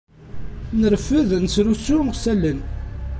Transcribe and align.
Nreffed 0.79 1.29
nesrusu 1.43 1.97
s 2.13 2.23
wallen. 2.25 2.59